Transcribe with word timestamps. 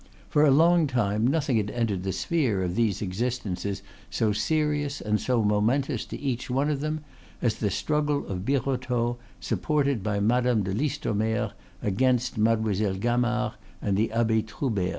For 0.29 0.43
a 0.43 0.49
long 0.49 0.87
time 0.87 1.27
nothing 1.27 1.57
had 1.57 1.69
entered 1.69 2.01
the 2.01 2.11
sphere 2.11 2.63
of 2.63 2.73
these 2.73 3.03
existences 3.03 3.83
so 4.09 4.31
serious 4.33 4.99
and 4.99 5.21
so 5.21 5.43
momentous 5.43 6.05
to 6.07 6.19
each 6.19 6.49
one 6.49 6.71
of 6.71 6.79
them 6.79 7.01
as 7.39 7.57
the 7.57 7.69
struggle 7.69 8.25
of 8.25 8.43
Birotteau, 8.43 9.19
supported 9.39 10.01
by 10.01 10.19
Madame 10.19 10.63
de 10.63 10.73
Listomere, 10.73 11.51
against 11.83 12.35
Mademoiselle 12.35 12.95
Gamard 12.97 13.51
and 13.79 13.95
the 13.95 14.11
Abbe 14.11 14.41
Troubert. 14.41 14.89